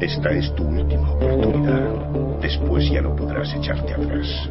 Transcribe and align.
Esta 0.00 0.30
es 0.30 0.54
tu 0.54 0.62
última 0.62 1.10
oportunidad. 1.10 2.40
Después 2.40 2.88
ya 2.88 3.02
no 3.02 3.16
podrás 3.16 3.52
echarte 3.52 3.94
atrás. 3.94 4.48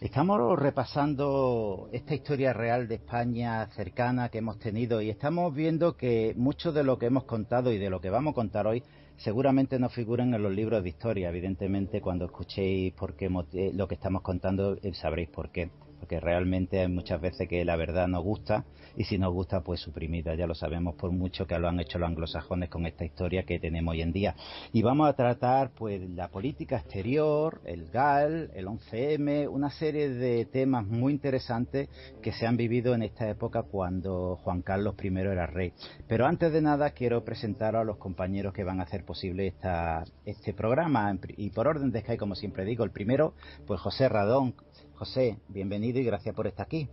Estamos 0.00 0.58
repasando 0.58 1.90
esta 1.92 2.14
historia 2.14 2.54
real 2.54 2.88
de 2.88 2.94
España 2.94 3.66
cercana 3.76 4.30
que 4.30 4.38
hemos 4.38 4.58
tenido 4.58 5.02
y 5.02 5.10
estamos 5.10 5.54
viendo 5.54 5.98
que 5.98 6.32
mucho 6.36 6.72
de 6.72 6.82
lo 6.82 6.98
que 6.98 7.06
hemos 7.06 7.24
contado 7.24 7.72
y 7.72 7.78
de 7.78 7.90
lo 7.90 8.00
que 8.00 8.08
vamos 8.08 8.32
a 8.32 8.34
contar 8.34 8.66
hoy 8.66 8.82
seguramente 9.18 9.78
no 9.78 9.88
figuran 9.88 10.34
en 10.34 10.42
los 10.42 10.52
libros 10.52 10.82
de 10.82 10.88
historia. 10.88 11.28
Evidentemente, 11.28 12.00
cuando 12.00 12.24
escuchéis 12.24 12.92
por 12.94 13.14
qué, 13.14 13.28
lo 13.28 13.88
que 13.88 13.94
estamos 13.94 14.22
contando, 14.22 14.76
eh, 14.82 14.94
sabréis 14.94 15.28
por 15.28 15.50
qué 15.50 15.70
porque 15.98 16.20
realmente 16.20 16.80
hay 16.80 16.88
muchas 16.88 17.20
veces 17.20 17.48
que 17.48 17.64
la 17.64 17.76
verdad 17.76 18.08
nos 18.08 18.22
gusta 18.22 18.64
y 18.96 19.04
si 19.04 19.18
nos 19.18 19.32
gusta 19.32 19.60
pues 19.60 19.80
suprimida, 19.80 20.34
ya 20.34 20.46
lo 20.46 20.54
sabemos 20.54 20.94
por 20.96 21.12
mucho 21.12 21.46
que 21.46 21.58
lo 21.58 21.68
han 21.68 21.80
hecho 21.80 21.98
los 21.98 22.08
anglosajones 22.08 22.68
con 22.68 22.86
esta 22.86 23.04
historia 23.04 23.44
que 23.44 23.58
tenemos 23.60 23.92
hoy 23.92 24.02
en 24.02 24.12
día. 24.12 24.34
Y 24.72 24.82
vamos 24.82 25.08
a 25.08 25.12
tratar 25.12 25.70
pues 25.70 26.00
la 26.10 26.28
política 26.28 26.76
exterior, 26.78 27.60
el 27.64 27.90
GAL, 27.90 28.50
el 28.54 28.66
11M, 28.66 29.48
una 29.48 29.70
serie 29.70 30.08
de 30.08 30.44
temas 30.46 30.86
muy 30.86 31.12
interesantes 31.12 31.88
que 32.22 32.32
se 32.32 32.46
han 32.46 32.56
vivido 32.56 32.94
en 32.94 33.02
esta 33.02 33.28
época 33.28 33.62
cuando 33.62 34.36
Juan 34.42 34.62
Carlos 34.62 34.94
I 35.02 35.08
era 35.18 35.46
rey. 35.46 35.72
Pero 36.06 36.26
antes 36.26 36.52
de 36.52 36.60
nada 36.60 36.90
quiero 36.90 37.24
presentar 37.24 37.76
a 37.76 37.84
los 37.84 37.98
compañeros 37.98 38.52
que 38.52 38.64
van 38.64 38.80
a 38.80 38.84
hacer 38.84 39.04
posible 39.04 39.46
esta, 39.46 40.04
este 40.24 40.52
programa 40.54 41.16
y 41.36 41.50
por 41.50 41.68
orden 41.68 41.90
de 41.90 42.00
Sky 42.00 42.16
como 42.16 42.34
siempre 42.34 42.64
digo, 42.64 42.84
el 42.84 42.90
primero 42.90 43.34
pues 43.66 43.80
José 43.80 44.08
Radón, 44.08 44.54
José, 44.98 45.38
bienvenido 45.46 46.00
y 46.00 46.04
gracias 46.04 46.34
por 46.34 46.48
estar 46.48 46.66
aquí. 46.66 46.88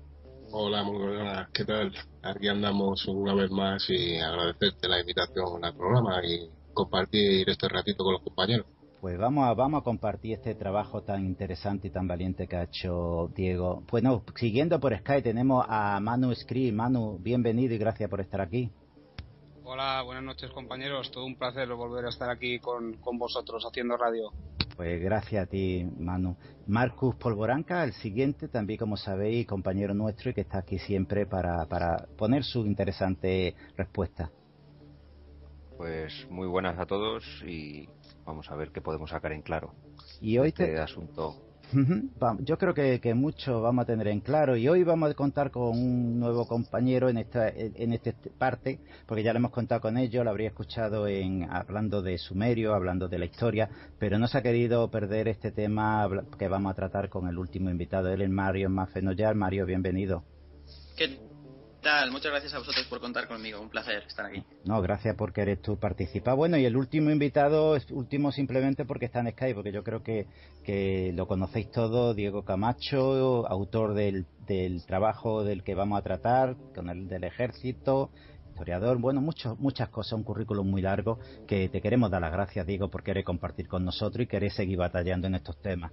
Hola, 0.51 0.83
muy 0.83 0.99
buenas, 0.99 1.49
¿qué 1.49 1.65
tal? 1.65 1.91
Aquí 2.21 2.47
andamos 2.47 3.03
una 3.07 3.33
vez 3.33 3.49
más 3.49 3.83
y 3.89 4.19
agradecerte 4.19 4.87
la 4.87 4.99
invitación 4.99 5.65
al 5.65 5.75
programa 5.75 6.23
y 6.23 6.47
compartir 6.71 7.49
este 7.49 7.67
ratito 7.67 8.03
con 8.03 8.13
los 8.13 8.21
compañeros. 8.21 8.67
Pues 9.01 9.17
vamos 9.17 9.47
a, 9.47 9.55
vamos 9.55 9.81
a 9.81 9.83
compartir 9.83 10.33
este 10.33 10.53
trabajo 10.53 11.01
tan 11.01 11.25
interesante 11.25 11.87
y 11.87 11.91
tan 11.91 12.07
valiente 12.07 12.47
que 12.47 12.55
ha 12.55 12.63
hecho 12.65 13.31
Diego. 13.35 13.81
Bueno, 13.89 14.23
siguiendo 14.35 14.79
por 14.79 14.95
Sky 14.95 15.23
tenemos 15.23 15.65
a 15.67 15.99
Manu 15.99 16.33
Scree. 16.35 16.71
Manu, 16.71 17.17
bienvenido 17.19 17.73
y 17.73 17.79
gracias 17.79 18.07
por 18.07 18.21
estar 18.21 18.39
aquí. 18.39 18.71
Hola, 19.63 20.03
buenas 20.03 20.23
noches 20.23 20.51
compañeros. 20.51 21.09
Todo 21.09 21.25
un 21.25 21.37
placer 21.37 21.67
volver 21.73 22.05
a 22.05 22.09
estar 22.09 22.29
aquí 22.29 22.59
con, 22.59 22.97
con 22.97 23.17
vosotros 23.17 23.65
haciendo 23.65 23.97
radio. 23.97 24.31
Pues 24.75 25.01
gracias 25.01 25.43
a 25.43 25.49
ti, 25.49 25.89
Manu. 25.97 26.35
Marcus 26.67 27.15
Polvoranca, 27.15 27.83
el 27.83 27.93
siguiente, 27.93 28.49
también 28.49 28.77
como 28.77 28.97
sabéis, 28.97 29.47
compañero 29.47 29.93
nuestro 29.93 30.31
y 30.31 30.33
que 30.33 30.41
está 30.41 30.59
aquí 30.59 30.79
siempre 30.79 31.25
para, 31.25 31.65
para 31.65 32.07
poner 32.17 32.43
su 32.43 32.65
interesante 32.65 33.55
respuesta. 33.77 34.31
Pues 35.77 36.27
muy 36.29 36.47
buenas 36.47 36.77
a 36.79 36.85
todos 36.85 37.23
y 37.45 37.87
vamos 38.25 38.49
a 38.51 38.55
ver 38.55 38.71
qué 38.71 38.81
podemos 38.81 39.09
sacar 39.09 39.31
en 39.31 39.41
claro. 39.41 39.73
Y 40.19 40.37
hoy 40.37 40.49
este 40.49 40.77
asunto 40.79 41.54
yo 42.39 42.57
creo 42.57 42.73
que, 42.73 42.99
que, 42.99 43.13
mucho 43.13 43.61
vamos 43.61 43.83
a 43.83 43.85
tener 43.85 44.07
en 44.07 44.19
claro 44.21 44.55
y 44.55 44.67
hoy 44.67 44.83
vamos 44.83 45.11
a 45.11 45.13
contar 45.13 45.51
con 45.51 45.69
un 45.69 46.19
nuevo 46.19 46.47
compañero 46.47 47.09
en 47.09 47.17
esta 47.17 47.49
en 47.49 47.93
esta 47.93 48.13
parte 48.37 48.79
porque 49.05 49.23
ya 49.23 49.33
lo 49.33 49.39
hemos 49.39 49.51
contado 49.51 49.81
con 49.81 49.97
ellos 49.97 50.23
lo 50.23 50.29
habría 50.29 50.49
escuchado 50.49 51.07
en 51.07 51.49
hablando 51.49 52.01
de 52.01 52.17
Sumerio 52.17 52.73
hablando 52.73 53.07
de 53.07 53.19
la 53.19 53.25
historia 53.25 53.69
pero 53.99 54.19
no 54.19 54.27
se 54.27 54.37
ha 54.37 54.41
querido 54.41 54.89
perder 54.89 55.27
este 55.27 55.51
tema 55.51 56.07
que 56.37 56.47
vamos 56.47 56.71
a 56.71 56.75
tratar 56.75 57.09
con 57.09 57.27
el 57.27 57.37
último 57.37 57.69
invitado 57.69 58.09
él 58.09 58.21
es 58.21 58.29
Mario 58.29 58.69
Mafenollar. 58.69 59.35
Mario 59.35 59.65
bienvenido. 59.65 60.23
¿Qué 60.97 61.24
tal? 61.85 62.11
Muchas 62.11 62.31
gracias 62.31 62.53
a 62.55 62.59
vosotros 62.59 62.85
por 62.87 62.99
contar 62.99 63.27
conmigo. 63.27 63.61
Un 63.61 63.69
placer 63.69 64.03
estar 64.07 64.25
aquí. 64.25 64.43
No, 64.65 64.81
gracias 64.81 65.15
porque 65.15 65.41
eres 65.41 65.61
tú 65.61 65.77
participar. 65.77 66.35
Bueno, 66.35 66.57
y 66.57 66.65
el 66.65 66.75
último 66.75 67.11
invitado 67.11 67.77
último 67.91 68.31
simplemente 68.31 68.85
porque 68.85 69.05
está 69.05 69.19
en 69.19 69.31
Skype, 69.31 69.53
porque 69.53 69.71
yo 69.71 69.83
creo 69.83 70.01
que, 70.01 70.27
que 70.63 71.13
lo 71.13 71.27
conocéis 71.27 71.69
todo, 71.71 72.15
Diego 72.15 72.43
Camacho, 72.43 73.47
autor 73.47 73.93
del, 73.93 74.25
del 74.47 74.83
trabajo 74.85 75.43
del 75.43 75.63
que 75.63 75.75
vamos 75.75 75.99
a 75.99 76.01
tratar, 76.01 76.55
con 76.73 76.89
el 76.89 77.07
del 77.07 77.23
ejército, 77.23 78.09
historiador, 78.49 78.97
bueno, 78.97 79.21
mucho, 79.21 79.55
muchas 79.59 79.89
cosas, 79.89 80.13
un 80.13 80.23
currículum 80.23 80.67
muy 80.67 80.81
largo 80.81 81.19
que 81.45 81.69
te 81.69 81.81
queremos 81.81 82.09
dar 82.09 82.21
las 82.21 82.31
gracias, 82.31 82.65
Diego, 82.65 82.89
por 82.89 83.03
querer 83.03 83.23
compartir 83.23 83.67
con 83.67 83.85
nosotros 83.85 84.23
y 84.23 84.27
querer 84.27 84.51
seguir 84.51 84.77
batallando 84.77 85.27
en 85.27 85.35
estos 85.35 85.61
temas. 85.61 85.91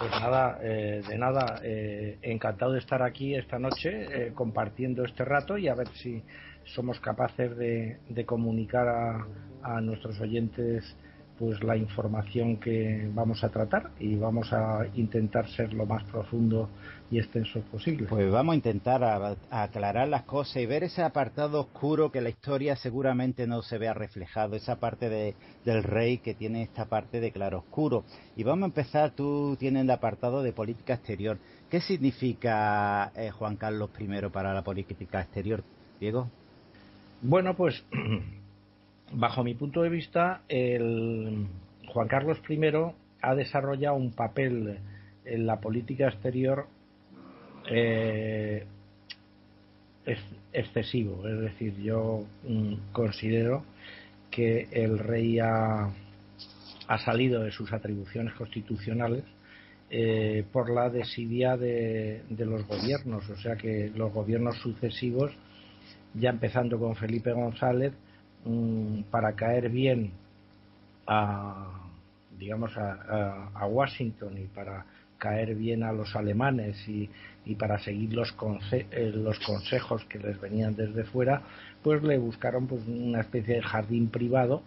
Pues 0.00 0.12
nada, 0.12 0.58
eh, 0.62 1.02
de 1.06 1.18
nada, 1.18 1.60
eh, 1.62 2.16
encantado 2.22 2.72
de 2.72 2.78
estar 2.78 3.02
aquí 3.02 3.34
esta 3.34 3.58
noche 3.58 3.90
eh, 4.28 4.32
compartiendo 4.32 5.04
este 5.04 5.26
rato 5.26 5.58
y 5.58 5.68
a 5.68 5.74
ver 5.74 5.88
si 5.88 6.22
somos 6.64 6.98
capaces 7.00 7.54
de, 7.58 8.24
comunicar 8.24 8.88
a, 8.88 9.26
a, 9.62 9.82
nuestros 9.82 10.18
oyentes 10.18 10.96
pues 11.40 11.64
la 11.64 11.74
información 11.74 12.58
que 12.58 13.10
vamos 13.14 13.42
a 13.42 13.48
tratar 13.48 13.92
y 13.98 14.14
vamos 14.14 14.52
a 14.52 14.86
intentar 14.94 15.48
ser 15.48 15.72
lo 15.72 15.86
más 15.86 16.04
profundo 16.04 16.68
y 17.10 17.18
extenso 17.18 17.60
posible. 17.62 18.06
Pues 18.08 18.30
vamos 18.30 18.52
a 18.52 18.56
intentar 18.56 19.38
aclarar 19.48 20.06
las 20.08 20.24
cosas 20.24 20.58
y 20.58 20.66
ver 20.66 20.84
ese 20.84 21.02
apartado 21.02 21.60
oscuro 21.60 22.12
que 22.12 22.20
la 22.20 22.28
historia 22.28 22.76
seguramente 22.76 23.46
no 23.46 23.62
se 23.62 23.78
vea 23.78 23.94
reflejado, 23.94 24.54
esa 24.54 24.76
parte 24.76 25.08
de, 25.08 25.34
del 25.64 25.82
rey 25.82 26.18
que 26.18 26.34
tiene 26.34 26.62
esta 26.62 26.84
parte 26.84 27.20
de 27.20 27.32
claro 27.32 27.60
oscuro. 27.60 28.04
Y 28.36 28.44
vamos 28.44 28.64
a 28.64 28.66
empezar, 28.66 29.12
tú 29.12 29.56
tienes 29.58 29.84
el 29.84 29.90
apartado 29.90 30.42
de 30.42 30.52
política 30.52 30.92
exterior. 30.92 31.38
¿Qué 31.70 31.80
significa 31.80 33.12
eh, 33.16 33.30
Juan 33.30 33.56
Carlos 33.56 33.88
I 33.98 34.28
para 34.30 34.52
la 34.52 34.62
política 34.62 35.22
exterior, 35.22 35.64
Diego? 35.98 36.28
Bueno, 37.22 37.56
pues 37.56 37.82
bajo 39.12 39.44
mi 39.44 39.54
punto 39.54 39.82
de 39.82 39.88
vista, 39.88 40.42
el 40.48 41.46
Juan 41.88 42.08
Carlos 42.08 42.38
I 42.48 42.60
ha 43.22 43.34
desarrollado 43.34 43.96
un 43.96 44.12
papel 44.12 44.78
en 45.24 45.46
la 45.46 45.60
política 45.60 46.08
exterior 46.08 46.66
eh, 47.70 48.64
excesivo. 50.52 51.26
Es 51.28 51.40
decir, 51.40 51.76
yo 51.82 52.24
mm, 52.46 52.74
considero 52.92 53.64
que 54.30 54.68
el 54.72 54.98
rey 54.98 55.38
ha, 55.40 55.90
ha 56.86 56.98
salido 56.98 57.42
de 57.42 57.50
sus 57.50 57.72
atribuciones 57.72 58.34
constitucionales 58.34 59.24
eh, 59.92 60.44
por 60.52 60.70
la 60.70 60.88
desidia 60.88 61.56
de, 61.56 62.22
los 62.38 62.64
gobiernos, 62.66 63.28
o 63.28 63.36
sea 63.36 63.56
que 63.56 63.90
los 63.94 64.12
gobiernos 64.12 64.56
sucesivos, 64.58 65.32
ya 66.14 66.30
empezando 66.30 66.78
con 66.78 66.94
Felipe 66.94 67.32
González, 67.32 67.92
mm, 68.44 69.02
para 69.10 69.34
caer 69.34 69.68
bien 69.68 70.12
a, 71.06 71.88
digamos, 72.38 72.76
a, 72.76 73.66
Washington 73.66 74.38
y 74.38 74.46
para 74.46 74.84
caer 75.18 75.54
bien 75.54 75.82
a 75.82 75.92
los 75.92 76.16
alemanes 76.16 76.76
y, 76.88 77.08
para 77.58 77.78
seguir 77.78 78.12
los, 78.14 78.34
eh, 78.72 79.12
los 79.14 79.38
consejos 79.40 80.04
que 80.04 80.18
les 80.18 80.40
venían 80.40 80.76
desde 80.76 81.04
fuera, 81.04 81.42
pues 81.82 82.02
le 82.02 82.16
buscaron 82.18 82.66
pues 82.66 82.86
una 82.86 83.20
especie 83.20 83.56
de 83.56 83.62
jardín 83.62 84.08
privado. 84.08 84.62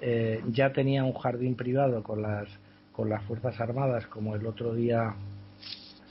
Eh, 0.00 0.42
ya 0.50 0.72
tenía 0.72 1.04
un 1.04 1.14
jardín 1.14 1.54
privado 1.54 2.02
con 2.02 2.22
las 2.22 2.48
con 2.96 3.10
las 3.10 3.22
Fuerzas 3.24 3.60
Armadas, 3.60 4.06
como 4.06 4.34
el 4.34 4.46
otro 4.46 4.74
día 4.74 5.14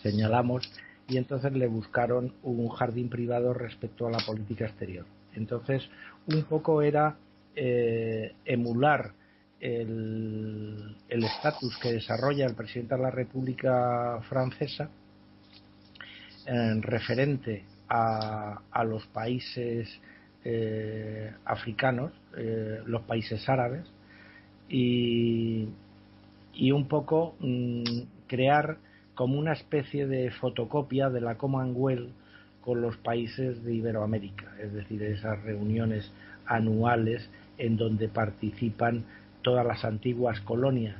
señalamos, 0.04 0.72
y 1.10 1.18
entonces 1.18 1.52
le 1.54 1.66
buscaron 1.66 2.34
un 2.44 2.70
jardín 2.70 3.10
privado 3.10 3.56
respecto 3.56 4.06
a 4.06 4.12
la 4.12 4.20
política 4.20 4.66
exterior. 4.66 5.06
Entonces, 5.36 5.88
un 6.28 6.44
poco 6.44 6.82
era 6.82 7.16
eh, 7.56 8.34
emular 8.46 9.12
el 9.60 10.96
estatus 11.10 11.78
que 11.80 11.94
desarrolla 11.94 12.46
el 12.46 12.56
presidente 12.56 12.96
de 12.96 13.02
la 13.02 13.10
República 13.10 14.20
Francesa 14.30 14.90
en 16.46 16.82
referente 16.82 17.64
a, 17.90 18.62
a 18.72 18.84
los 18.84 19.06
países 19.08 19.90
eh, 20.44 21.34
africanos, 21.46 22.12
eh, 22.38 22.82
los 22.86 23.02
países 23.04 23.48
árabes, 23.50 23.86
y, 24.70 25.68
y 26.54 26.72
un 26.72 26.88
poco 26.88 27.36
mm, 27.40 27.84
crear 28.28 28.78
como 29.16 29.40
una 29.40 29.54
especie 29.54 30.08
de 30.08 30.32
fotocopia 30.32 31.10
de 31.10 31.22
la 31.22 31.36
Commonwealth 31.36 32.12
con 32.66 32.82
los 32.82 32.98
países 32.98 33.64
de 33.64 33.76
Iberoamérica, 33.76 34.52
es 34.60 34.74
decir, 34.74 35.04
esas 35.04 35.42
reuniones 35.44 36.12
anuales 36.48 37.30
en 37.58 37.78
donde 37.78 38.10
participan 38.10 39.06
todas 39.44 39.66
las 39.66 39.86
antiguas 39.86 40.42
colonias 40.42 40.98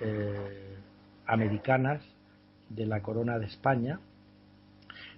eh, 0.00 0.76
americanas 1.26 2.02
de 2.68 2.86
la 2.86 3.02
corona 3.02 3.38
de 3.38 3.46
España, 3.46 3.98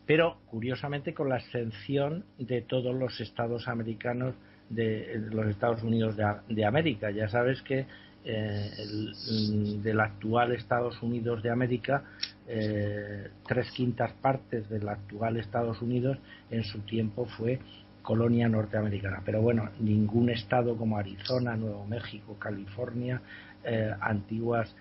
pero 0.06 0.38
curiosamente 0.46 1.12
con 1.12 1.28
la 1.28 1.36
excepción 1.36 2.24
de 2.38 2.62
todos 2.62 2.94
los 2.94 3.20
estados 3.20 3.68
americanos 3.68 4.34
de 4.70 5.22
los 5.30 5.46
Estados 5.46 5.82
Unidos 5.82 6.16
de 6.48 6.64
América. 6.64 7.10
Ya 7.10 7.28
sabes 7.28 7.60
que 7.62 7.86
eh, 8.26 8.70
el, 8.78 9.82
del 9.82 10.00
actual 10.00 10.52
Estados 10.52 11.02
Unidos 11.02 11.42
de 11.42 11.50
América, 11.50 12.04
eh, 12.46 13.28
tres 13.46 13.70
quintas 13.70 14.12
partes 14.12 14.68
del 14.68 14.88
actual 14.88 15.36
Estados 15.36 15.80
Unidos 15.80 16.18
en 16.50 16.64
su 16.64 16.80
tiempo 16.80 17.26
fue 17.26 17.58
colonia 18.02 18.48
norteamericana. 18.48 19.22
Pero 19.24 19.40
bueno, 19.40 19.70
ningún 19.80 20.30
estado 20.30 20.76
como 20.76 20.98
Arizona, 20.98 21.56
Nuevo 21.56 21.86
México, 21.86 22.36
California, 22.38 23.20
eh, 23.64 23.90
antiguas 24.00 24.74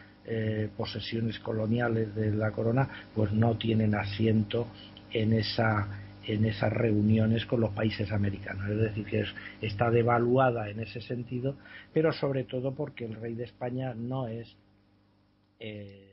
posesiones 0.77 1.37
coloniales 1.39 2.15
de 2.15 2.31
la 2.31 2.51
corona, 2.51 2.87
pues 3.13 3.33
no 3.33 3.57
tienen 3.57 3.93
asiento 3.93 4.67
en 5.11 5.33
esa 5.33 5.85
en 6.25 6.45
esas 6.45 6.71
reuniones 6.71 7.45
con 7.45 7.61
los 7.61 7.71
países 7.71 8.11
americanos. 8.11 8.69
Es 8.69 8.77
decir, 8.77 9.05
que 9.05 9.23
está 9.61 9.89
devaluada 9.89 10.69
en 10.69 10.79
ese 10.79 11.01
sentido, 11.01 11.57
pero 11.93 12.13
sobre 12.13 12.43
todo 12.45 12.73
porque 12.73 13.05
el 13.05 13.15
rey 13.15 13.35
de 13.35 13.43
España 13.45 13.93
no 13.93 14.27
es. 14.27 14.55
Eh, 15.59 16.12